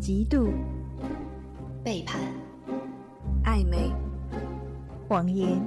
[0.00, 0.50] 嫉妒、
[1.84, 2.18] 背叛、
[3.44, 3.92] 暧昧、
[5.06, 5.62] 谎言、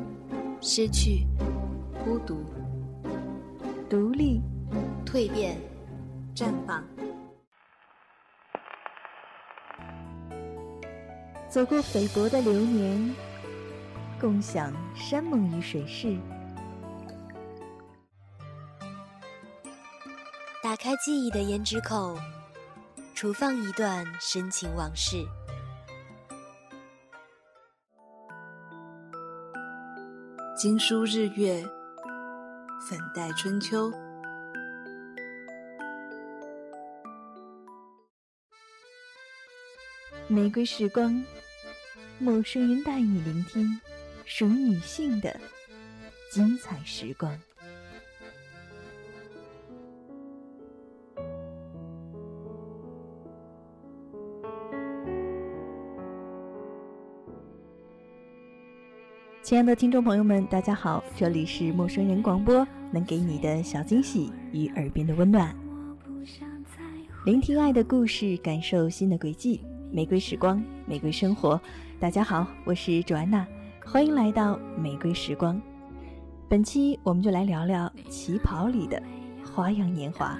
[0.60, 1.28] 失去、
[2.04, 2.44] 孤独、
[3.88, 4.42] 独立、
[5.06, 5.56] 蜕变、
[6.36, 6.84] 绽放。
[11.48, 13.14] 走过菲薄的流年，
[14.20, 16.18] 共享山盟与水誓。
[20.64, 22.18] 打开记忆的胭脂口，
[23.24, 25.26] 储放一段深情往事。
[30.58, 31.64] 经书日月，
[32.86, 33.90] 粉黛春秋。
[40.28, 41.24] 玫瑰时光，
[42.20, 43.80] 陌生人带你聆听
[44.26, 45.40] 属于女性的
[46.30, 47.40] 精彩时光。
[59.44, 65.54] 亲爱的听众朋友们，大家好，这里是陌生人广播，能给你的小惊喜与耳边的温暖。
[67.26, 69.60] 聆听爱的故事，感受新的轨迹。
[69.92, 71.60] 玫瑰时光，玫瑰生活。
[72.00, 73.46] 大家好，我是卓安娜，
[73.86, 75.62] 欢迎来到玫瑰时光。
[76.48, 79.04] 本期我们就来聊聊旗袍里的
[79.54, 80.40] 花样年华。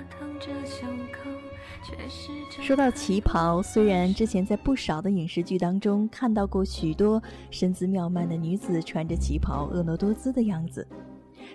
[2.62, 10.88] 说到旗袍，虽然之前在不少的影视剧当中看到过许多身姿妙曼的女子穿着旗袍婀娜多姿的样子，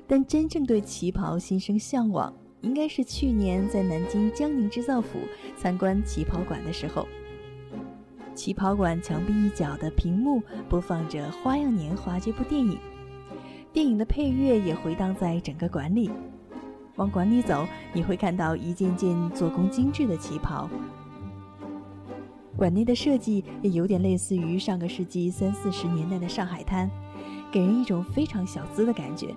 [0.06, 5.18] 但真正对旗袍心生向往，应该是去年在南京江宁织造府
[5.56, 7.06] 参观旗袍馆的时候。
[8.34, 12.78] 旗袍馆墙壁一角的屏幕播放着《花样年华》这部电影，
[13.72, 16.08] 电影的配乐也回荡在整个馆里。
[16.98, 20.68] 往馆里走，你会看到一件件做工精致的旗袍。
[22.56, 26.90] 馆内的设计也有点类似于上个世纪三四十年代的上海滩，
[27.52, 29.34] 给人一种非常小资的感觉。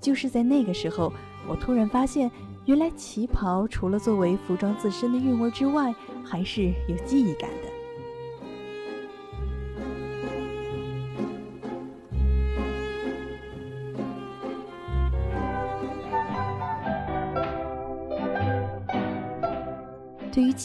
[0.00, 1.12] 就是在那个时候，
[1.48, 2.28] 我突然发现，
[2.64, 7.75] 原来旗袍除了作为服装自身的韵味之外，还是有记忆感的。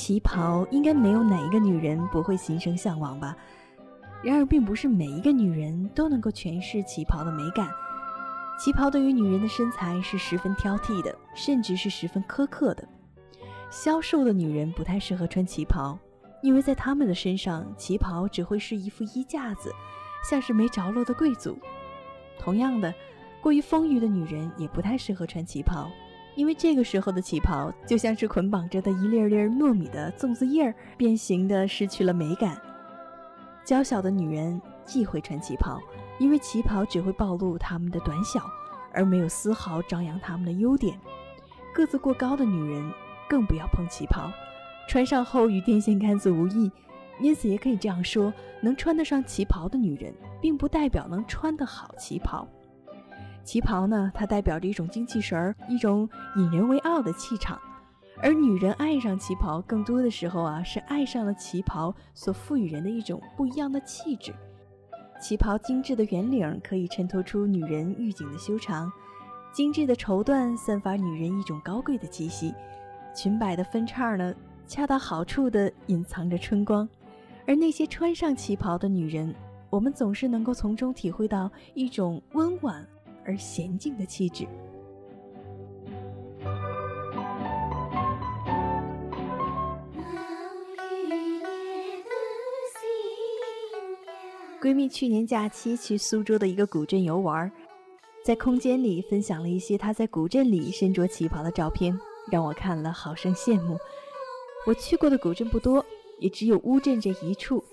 [0.02, 3.38] 旗袍，应该没有哪一个女人不会心生向往吧？
[4.24, 7.70] 然而，并不是每一个女人都能够诠释旗袍的美感。
[8.58, 12.84] 旗袍对于女人的身材是十分挑剔的，甚至是十分苛刻的。
[13.70, 15.96] 消瘦的女人不太适合穿旗袍，
[16.42, 19.72] 因为在她们的身上，旗袍只会是一副衣架子，
[20.28, 21.56] 像是没着落的贵族。
[22.40, 22.92] 同样的，
[23.40, 25.92] 过于丰腴的女人也不太适合穿旗袍。
[26.36, 32.60] 因为这个时候的旗袍就像是捆绑着的一粒粒糯米的粽子叶儿，变形的失去了美感。
[33.64, 35.80] 娇小的女人忌讳穿旗袍，
[36.20, 38.42] 因为旗袍只会暴露她们的短小，
[38.94, 40.98] 而没有丝毫张扬她们的优点。
[41.74, 42.92] 个子过高的女人
[43.30, 44.32] 更不要碰旗袍，
[44.88, 46.72] 穿上后与电线杆子无异。
[47.20, 50.12] 因此，也可以这样说：能穿得上旗袍的女人，
[50.42, 52.48] 并不代表能穿得好旗袍。
[53.44, 57.60] 旗袍呢，它代表着一种精气神儿，一种引人为傲的气场。
[58.22, 64.32] 而女人爱上旗袍，更多的时候啊，是爱上了旗袍所赋予人的一种不一样的气质。
[65.20, 68.92] 旗袍精致的圆领可以衬托出女人玉颈的修长，
[69.52, 72.54] 精致的绸缎散发女人一种高贵的气息。
[73.16, 74.34] 裙摆的分叉呢，
[74.68, 76.88] 恰到好处地隐藏着春光。
[77.48, 79.34] 而那些穿上旗袍的女人，
[79.70, 82.86] 我们总是能够从中体会到一种温婉。
[83.26, 84.48] 而娴静的气质。
[94.62, 97.52] 闺蜜去年假期去苏州的一个古镇游玩，
[98.24, 102.00] 在空间里分享了一些她在古镇里身着旗袍的照片，
[102.32, 103.76] 让我看了好生羡慕。
[104.68, 105.84] 我去过的古镇不多，
[106.20, 107.64] 也只有乌镇这一处，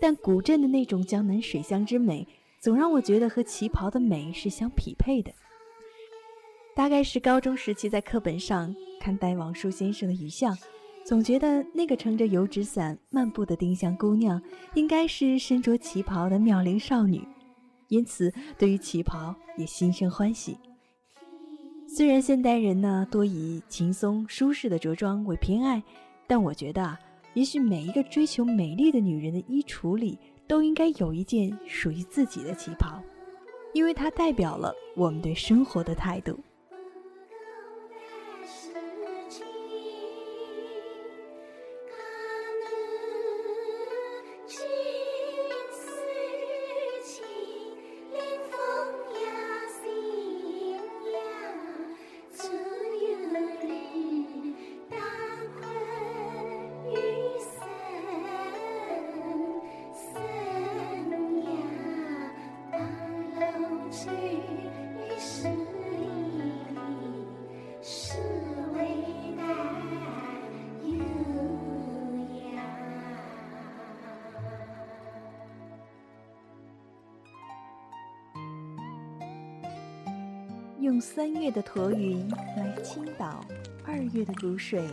[0.00, 2.26] 但古镇的那种江南水乡之美。
[2.62, 5.32] 总让我觉得和旗袍的美是相匹配的。
[6.76, 10.56] 大概是高中时期在课本上看戴王叔先生的遗像，
[11.04, 14.40] 总觉得那个撑着油纸伞漫步的丁香姑娘，
[14.74, 17.26] 应该是身着旗袍的妙龄少女，
[17.88, 20.56] 因此对于旗袍也心生欢喜。
[21.88, 25.82] 虽然现代人呢多以轻松舒适的着装为偏爱，
[26.28, 26.96] 但我觉得啊，
[27.34, 30.16] 也许每一个追求美丽的女人的衣橱里。
[30.46, 33.02] 都应该有一件属于自己的旗袍，
[33.72, 36.38] 因为它代表了我们对生活的态度。
[67.84, 68.16] 是
[68.74, 69.42] 为大
[80.78, 83.44] 用三月的驼云来倾倒
[83.84, 84.88] 二月的谷水，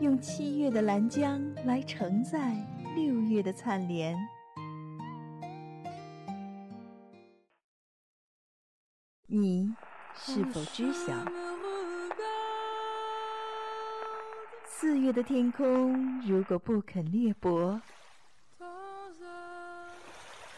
[0.00, 2.54] 用七月的兰江来承载
[2.96, 4.16] 六月的灿莲。
[9.26, 9.74] 你。
[10.24, 11.12] 是否知晓，
[14.64, 17.80] 四月的天空如果不肯裂帛，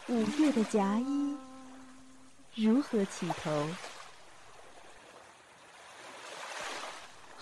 [0.07, 1.35] 五月的夹衣
[2.53, 3.67] 如何起头？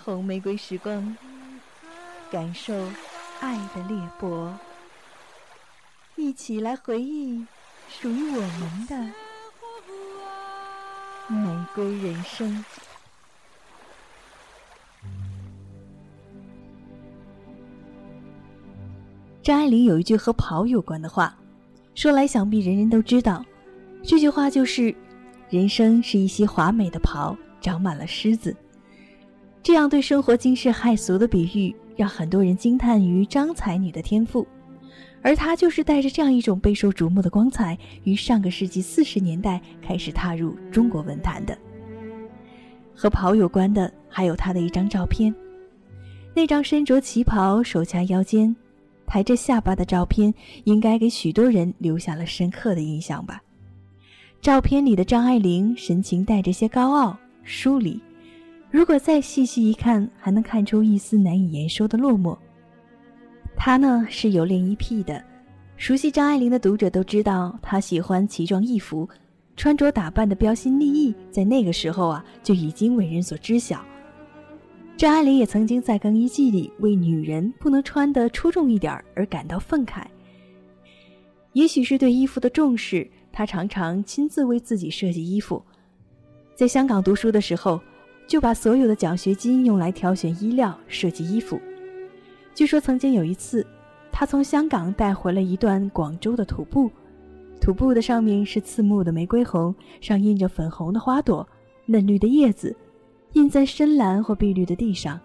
[0.02, 1.18] 红玫瑰时光，
[2.32, 2.74] 感受
[3.42, 4.54] 爱的裂帛，
[6.16, 7.46] 一起来回忆
[7.90, 9.23] 属于我们的。
[11.28, 12.64] 玫瑰人生。
[19.42, 21.36] 张爱玲有一句和袍有关的话，
[21.96, 23.44] 说来想必人人都知道。
[24.02, 24.94] 这句话就是
[25.50, 28.56] ：“人生是一袭华美的袍，长满了虱子。”
[29.64, 34.48] 这样对生活惊世骇俗的比喻，让很多人惊叹于张才女的天赋。
[35.24, 41.58] 而他就是带着这样一种备受瞩目的光彩，于上个世纪四十年代开始踏入中国文坛的。
[42.94, 45.34] 和袍有关的，还有他的一张照片。
[46.36, 48.54] 那张身着旗袍、手掐腰间、
[49.08, 50.34] 抬着下巴的照片，
[50.66, 53.42] 应该给许多人留下了深刻的印象吧。
[54.42, 57.98] 照片里的张爱玲神情带着些高傲、疏离，
[58.70, 62.38] 如果再细细一看，还能看出一丝难以言说的落寞。
[63.56, 65.24] 她呢是有恋衣癖的，
[65.78, 69.08] 熟悉张爱玲的读者都知道，她喜欢奇装异服，
[69.56, 73.84] 穿着打扮的标新立异，在那个时候啊就已经为人所知晓。
[74.98, 80.04] 张爱玲也曾经在更衣季里为女人不能穿得出众一点而感到愤慨。
[81.54, 85.64] 也许是对衣服的重视，她常常亲自为自己设计衣服。
[86.56, 87.80] 在香港读书的时候，
[88.28, 91.60] 就把所有的奖学金用来挑选衣料、设计衣服。
[92.56, 93.66] 据说曾经有一次，
[94.12, 96.92] 他从香港带回了一段广州的土布，
[97.60, 101.48] 土布的上面是刺目的玫瑰红，上印着粉红的花朵、
[101.88, 102.76] 嫩绿的叶子，
[103.34, 105.20] 印在深蓝或碧绿的地上。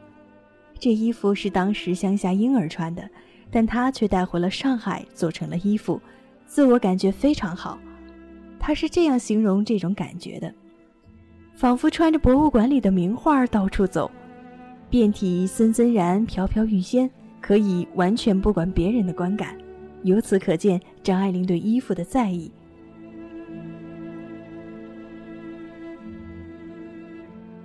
[0.78, 3.06] 这衣服是当时乡下婴儿穿的，
[3.50, 6.00] 但他却带回了上海做成了衣服，
[6.46, 7.78] 自我感觉非常好。
[8.58, 10.54] 他是这样形容这种感觉的：
[11.54, 14.10] 仿佛穿着博物馆里的名画到处走。
[14.88, 17.10] 遍体森森然，飘飘欲仙，
[17.40, 19.56] 可以完全不管别人的观感。
[20.02, 22.50] 由此可见，张爱玲对衣服的在意。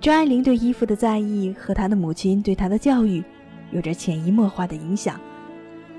[0.00, 3.24] 张爱玲对衣服的在意和她的母亲对她的教育
[3.70, 5.18] 有着潜移默化的影响。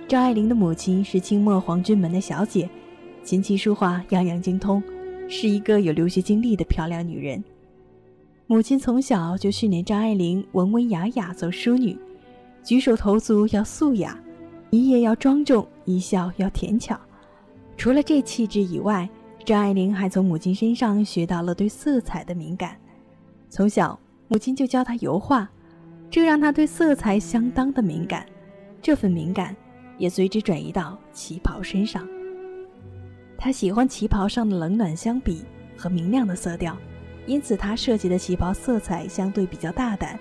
[0.07, 2.69] 张爱玲的母亲是清末皇军门的小姐，
[3.23, 4.83] 琴棋书画样样精通，
[5.27, 7.43] 是一个有留学经历的漂亮女人。
[8.45, 11.97] 母亲从小就训练张爱玲文文雅雅做淑女，
[12.65, 14.19] 举手投足要素雅，
[14.71, 16.99] 一夜要庄重，一笑要甜巧。
[17.77, 19.07] 除了这气质以外，
[19.45, 22.75] 张爱玲还从母亲身上学到了对色彩的敏感。
[23.51, 25.47] 从小，母亲就教她油画，
[26.09, 28.25] 这让她对色彩相当的敏感。
[28.81, 29.55] 这份敏感
[29.99, 32.07] 也随之转移到旗袍身上。
[33.37, 35.43] 她喜欢旗袍上的冷暖相比
[35.77, 36.75] 和明亮的色调。
[37.27, 40.19] 因此，她设计的旗袍色彩相对比较大胆，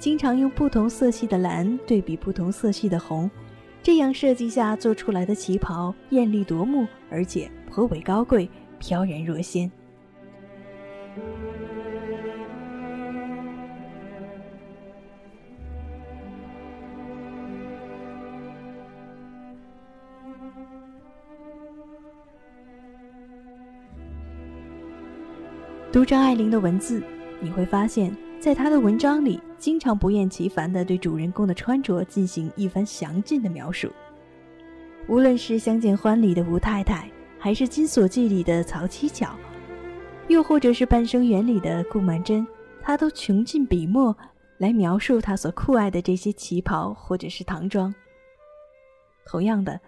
[0.00, 3.30] 经常用不同色系的蓝对比不同色系的红，
[3.82, 9.70] 这样设计下做出来的旗袍艳丽夺目，而且颇为高贵，飘然若仙。
[25.92, 27.02] 读张爱玲的文字，
[27.38, 33.90] 你会发现，在他的文章里，经常不厌其烦地对主人公的穿着进行一番详尽的描述。
[35.08, 37.06] 无论是《相见欢》里的吴太太，
[37.38, 39.36] 还是《金锁记》里的曹七巧，
[40.28, 42.46] 又或者是《半生缘》里的顾曼桢，
[42.80, 44.16] 他都穷尽笔墨
[44.56, 47.94] 来描述他所酷爱的这些旗袍或者是唐装。
[49.26, 49.78] 同样的，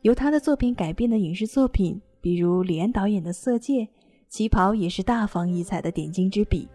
[0.00, 3.84] 由他的作品改编的影视作品，比如李安导演的《色戒》。
[4.28, 6.66] 旗袍也是大放异彩的点睛之笔，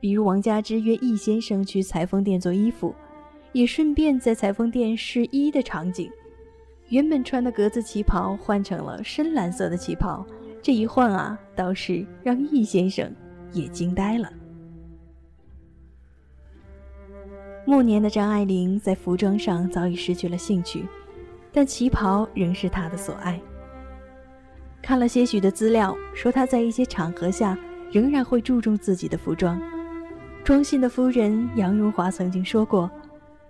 [0.00, 2.94] 比如王佳芝约易先生去裁缝店做衣服，
[3.52, 6.10] 也顺便在裁缝店试衣的场景。
[6.88, 10.26] 原本穿的格子旗袍换成了深蓝色的旗袍，
[10.62, 13.14] 这一换啊，倒是让易先生
[13.52, 14.32] 也惊呆了。
[17.66, 20.84] 暮年的张爱玲在服装上早已失去了兴趣，
[21.52, 23.40] 但旗袍仍是她的所爱。
[24.82, 27.56] 看了些许的资料，说她在一些场合下
[27.92, 29.60] 仍然会注重自己的服装。
[30.42, 32.90] 庄信的夫人杨荣华曾经说过：“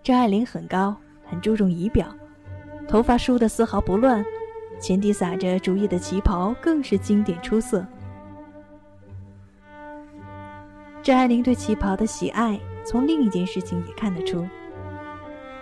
[0.03, 0.95] 张爱玲很高，
[1.25, 2.07] 很注重仪表，
[2.87, 4.25] 头发梳得丝毫不乱，
[4.81, 7.87] 前底撒着竹叶的旗袍更是经典出色。”
[11.03, 14.47] 张爱玲对旗袍的喜爱，从另一件事情也看得出。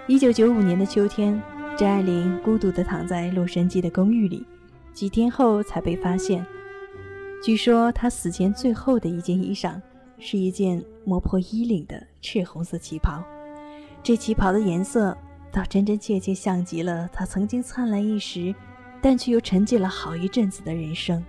[0.09, 1.41] 一九九五年的秋天，
[1.77, 4.45] 张爱玲孤独地躺在洛杉矶的公寓里，
[4.93, 6.45] 几天后才被发现。
[7.41, 9.81] 据说她死前最后的一件衣裳，
[10.19, 13.23] 是一件磨破衣领的赤红色旗袍。
[14.03, 15.17] 这旗袍的颜色，
[15.53, 18.55] 倒真真切切像极了她曾经灿烂一时，
[19.01, 21.25] 但却又沉寂了好一阵子的人生。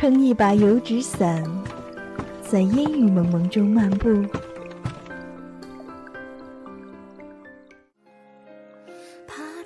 [0.00, 1.44] 撑一把油纸伞，
[2.40, 4.08] 在烟雨蒙蒙中漫步，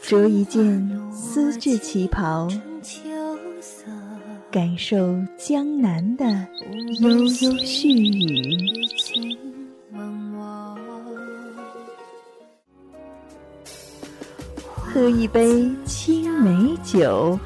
[0.02, 2.48] 着一件丝质旗袍，
[4.50, 6.26] 感受江南的
[6.98, 8.58] 悠悠絮语，
[14.66, 17.38] 喝一杯青梅酒。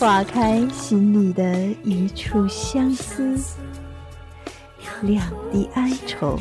[0.00, 3.36] 化开心里的一处相思，
[5.02, 6.38] 两地哀愁。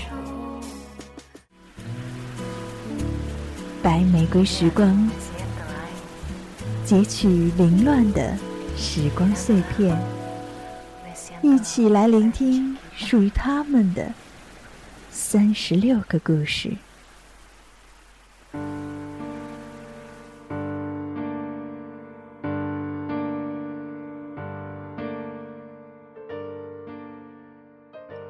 [3.83, 5.09] 白玫瑰时光，
[6.85, 8.33] 截取凌乱的
[8.77, 10.01] 时光碎片，
[11.41, 14.09] 一起来聆听属于他们的
[15.11, 16.71] 三十六个故事。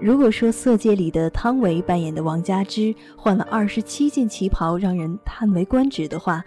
[0.10, 6.44] 如果说《色戒》里的汤唯扮演的王佳芝换了二十七件旗袍让人叹为观止的话，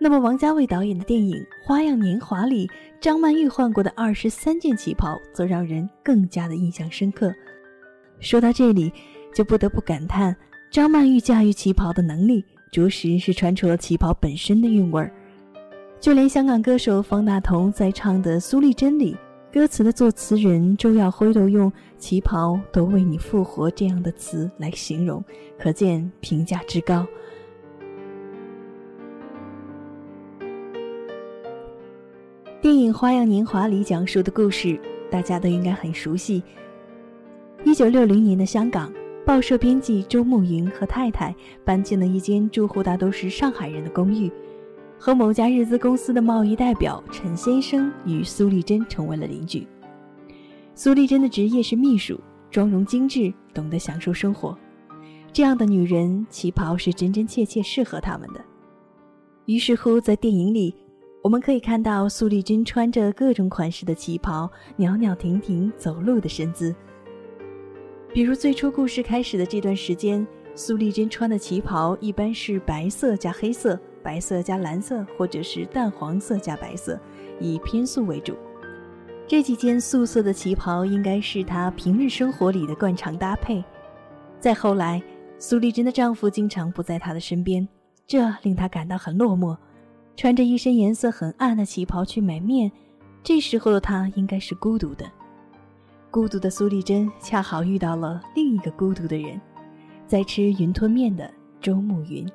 [0.00, 2.68] 那么王家卫导演的电影《花样年华》里
[3.00, 7.32] 张曼玉换过的二十三件旗袍则让人更加的印象深刻。
[8.18, 8.92] 说到这里，
[9.32, 10.34] 就不得不感叹
[10.68, 15.08] 张曼玉驾驭旗袍的能力，着实是穿出了旗袍本身的韵味儿。
[16.00, 19.16] 就连香港歌手方大同在唱的《苏丽珍》里。
[19.54, 25.24] 歌词的作词人周耀辉都用“旗袍都为你复活”这样的词来形容，
[25.56, 27.06] 可见评价之高。
[32.60, 34.76] 电影《花样年华》里讲述的故事，
[35.08, 36.42] 大家都应该很熟悉。
[37.62, 38.92] 一九六零年的香港，
[39.24, 41.32] 报社编辑周慕云和太太
[41.64, 44.28] 搬进了一间住户大都是上海人的公寓。
[45.04, 49.68] 和某家日资公司的贸易代表陈先生与苏丽珍成为了邻居。
[50.74, 52.18] 苏丽珍的职业是秘书，
[52.50, 54.56] 妆容精致，懂得享受生活。
[55.30, 58.42] 这样的女人，旗袍是真真切切适合她们的。
[59.44, 60.74] 于是乎，在电影里，
[61.22, 66.74] 我们可以看到苏丽珍穿着各种款式的旗袍，袅袅婷婷走路的身姿。
[68.14, 73.78] 比如最初故事开始的这段时间，苏丽珍穿的旗袍一般是白色加黑色。
[74.04, 77.00] 白色加蓝色，或者是淡黄色加白色，
[77.40, 78.36] 以偏素为主。
[79.26, 83.64] 这几件素色的旗袍应该是她平日生活里的惯常搭配。
[84.38, 85.02] 再后来，
[85.38, 87.66] 苏丽珍的丈夫经常不在她的身边，
[88.06, 89.56] 这令她感到很落寞。
[90.16, 92.70] 穿着一身颜色很暗的旗袍去买面，
[93.22, 95.10] 这时候的她应该是孤独的。
[96.10, 99.40] 孤独的苏丽珍恰好遇到了另一个孤独的人，
[100.06, 101.28] 在吃云吞面的
[101.60, 102.30] 周慕云。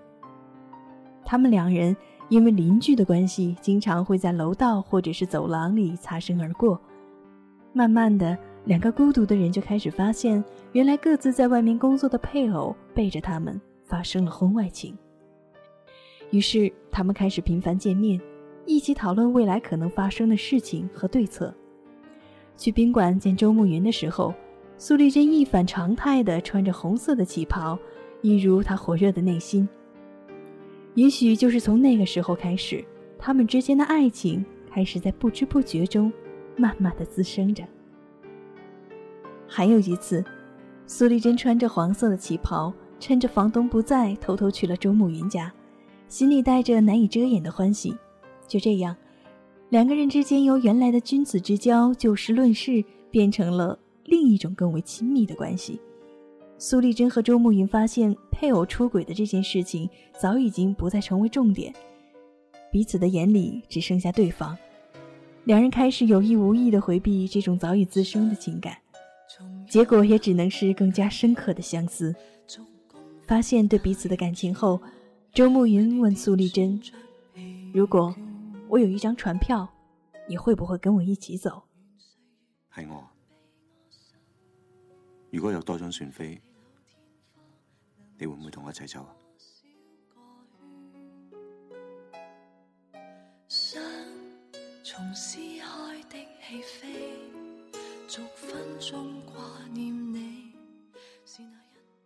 [1.30, 1.96] 他们两人
[2.28, 6.82] 因为邻居的关系，经常会在楼道或者是走廊里擦身而过。
[7.72, 14.98] 慢慢的，两个孤独的人就开始发现，原来各自在外面工作的配偶背着他们发生了婚外情。
[16.32, 18.20] 于是，他们开始频繁见面，
[18.66, 21.54] 一起讨论未来可能发生的事情和对策。
[22.58, 24.34] 去宾馆见周慕云的时候，
[24.80, 27.78] 苏丽珍一反常态的穿着红色的旗袍，
[28.24, 29.70] 一如她火热的内心。
[30.96, 32.84] 也许就是从那个时候开始，
[33.18, 36.12] 他们之间的爱情开始在不知不觉中，
[36.58, 37.64] 慢慢的滋生着。
[39.48, 40.24] 还有一次，
[40.86, 45.52] 苏丽珍穿着黄色的旗袍，趁着房东不在，偷偷去了周慕云家，
[46.08, 47.96] 心里带着难以遮掩的欢喜。
[48.48, 48.96] 就这样，
[49.70, 55.80] 两个人之间由原来的君子之交、就事论事，变成了另一种更为亲密的关系。
[56.62, 59.90] 苏丽珍和周慕云发现配偶出轨的这件事情
[60.20, 61.74] 早已经不再成为重点，
[62.70, 64.58] 彼此的眼里只剩下对方。
[65.46, 68.78] 两人开始有意无意地回避这种早已滋生的情感，
[69.70, 72.14] 结果也只能是更加深刻的相思。
[73.26, 74.82] 发现对彼此的感情后，
[75.32, 76.78] 周慕云问苏丽珍
[77.74, 78.14] ：“如果
[78.68, 79.70] 我有一张船票，
[80.28, 81.64] 你会不会跟我一起走？”
[82.76, 83.08] 系我。
[85.32, 86.42] 如果有多张船飞，
[88.20, 89.16] 你会唔会同我一齐走啊？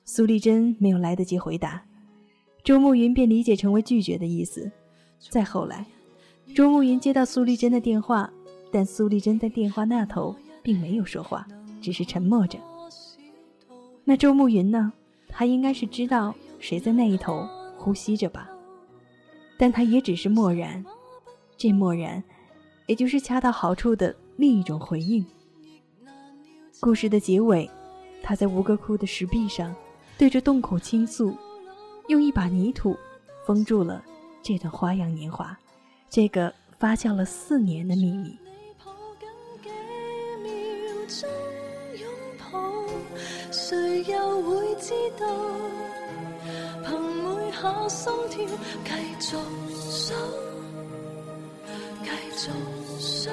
[0.05, 1.84] 苏丽珍没有来得及回答，
[2.63, 4.72] 周慕云便理解成为拒绝的意思。
[5.32, 5.88] 再后来，
[6.55, 8.32] 周慕云接到苏丽珍的电话，
[8.72, 11.48] 但苏丽珍在电话那头并没有说话，
[11.82, 12.60] 只是沉默着。
[14.03, 14.93] 那周慕云呢？
[15.34, 17.48] 他应该是知道谁在那一头
[17.78, 18.48] 呼吸着吧，
[19.58, 20.86] 但他也只是默然。
[21.58, 22.24] 这默然，
[22.86, 25.25] 也就是恰到好处的另一种回应。
[26.80, 27.70] 故事的结尾，
[28.22, 29.74] 他在吴哥窟的石壁上。
[30.16, 31.36] 对着洞口倾诉，
[32.08, 32.96] 用一把泥土
[33.46, 34.02] 封住了
[34.44, 35.58] 这段花样年华，
[36.08, 38.38] 这个发酵了四年的秘密。
[43.52, 45.28] 谁又会知道？
[46.84, 48.48] 凭每下心跳，
[48.84, 49.38] 继续
[49.92, 50.16] 守，
[52.02, 52.50] 继续
[53.00, 53.32] 守，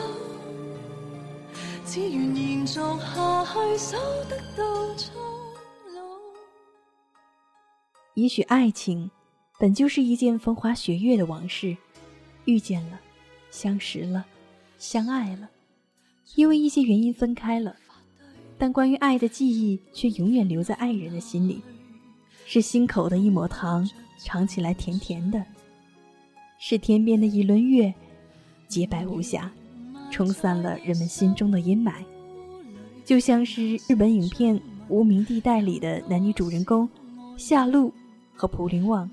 [1.87, 3.97] 只愿延续下去，守
[4.29, 4.63] 得到。
[8.15, 9.11] 也许爱情
[9.59, 11.75] 本就是一件风花雪月的往事，
[12.45, 13.01] 遇见了，
[13.51, 14.27] 相识了，
[14.77, 15.49] 相爱了，
[16.35, 17.75] 因为一些原因分开了，
[18.61, 21.63] 但关于爱的记忆却永远留在爱人的心里，
[22.45, 25.43] 是心口的一抹糖，尝起来甜甜的，
[26.59, 27.93] 是天边的一轮月，
[28.69, 29.51] 洁白无瑕，
[30.11, 31.95] 冲散了人们心中的阴霾，
[33.03, 34.55] 就像是日本影片
[34.89, 36.87] 《无名地带》里的男女主人公
[37.39, 37.91] 夏露。
[38.33, 39.11] 和蒲林旺，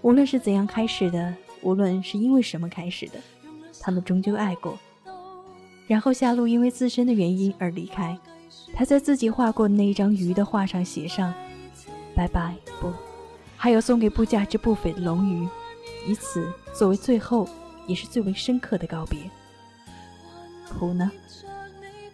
[0.00, 3.20] 无论是怎样开始的，无论是因为什么开始的，
[3.78, 4.78] 他们终究爱过。
[5.86, 8.18] 然后夏露因为自身的原因而离开，
[8.74, 11.32] 他在自己画过的那一张鱼的画上写上
[12.16, 12.92] “拜拜”，不，
[13.56, 15.48] 还有送给不价值不菲的龙鱼，
[16.08, 17.48] 以此作为最后
[17.86, 19.18] 也是最为深刻的告别。
[20.68, 21.10] 苦呢？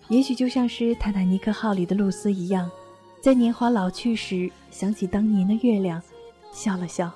[0.09, 2.71] 也许就像是泰坦尼克号里的露丝一样。
[3.21, 6.01] 在年华老去时，想起当年的月亮，
[6.53, 7.11] 笑了笑，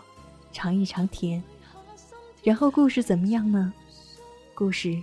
[0.53, 1.43] 尝一尝甜。
[2.43, 3.73] 然后故事怎么样呢？
[4.55, 5.01] 故事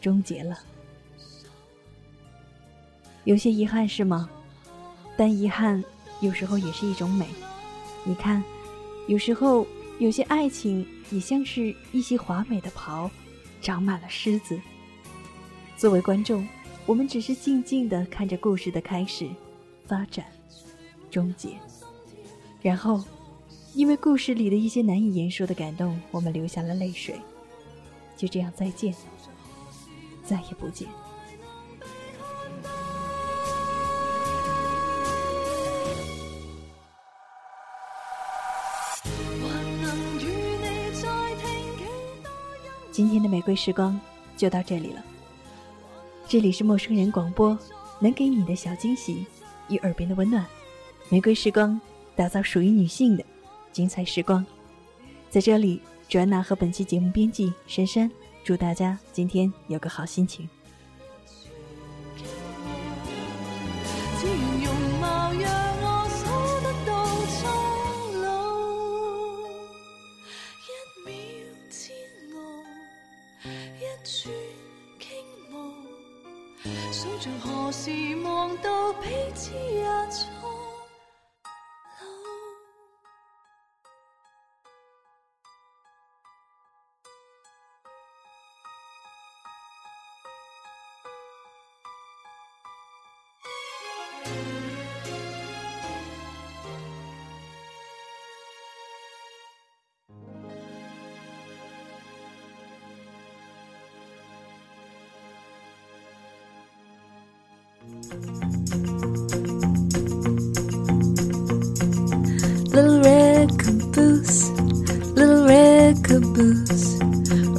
[0.00, 0.58] 终结了，
[3.30, 4.28] 有些遗憾是吗？
[5.16, 5.84] 但遗憾
[6.20, 7.28] 有时候也是一种美。
[8.02, 8.42] 你看，
[9.06, 9.64] 有时候
[10.00, 13.08] 有些爱情也像是一袭华美的袍，
[13.62, 14.60] 长满了虱子。
[15.76, 16.44] 作为观众，
[16.86, 19.30] 我们只是静静的看着故事的开始。
[19.86, 20.26] 发展，
[21.08, 21.50] 终结，
[22.60, 23.00] 然后，
[23.74, 27.14] 因为故事里的一些难以言说的感动，我们流下了泪水。
[28.16, 28.92] 就这样，再见，
[30.24, 30.88] 再也不见。
[42.92, 43.98] 今天的玫瑰时光
[44.36, 45.04] 就到这里了。
[46.28, 47.58] 这里是陌生人广播，
[48.00, 49.26] 能给你的小惊喜。
[49.68, 50.44] 与耳边的温暖，
[51.08, 51.80] 玫瑰时光，
[52.16, 53.24] 打造属于女性的
[53.70, 54.44] 精彩时光。
[55.28, 58.10] 在这里，卓安娜和本期节目编辑珊珊，
[58.42, 60.48] 祝大家今天有个好心情。
[76.92, 77.90] 想着何时
[78.22, 80.49] 望到彼此也错。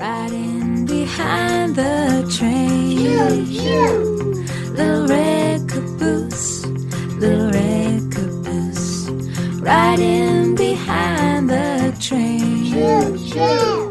[0.00, 2.96] Riding behind the train.
[4.72, 6.64] Little red caboose,
[7.20, 9.10] little red caboose.
[9.60, 12.72] Riding behind the train.
[13.28, 13.89] Pew,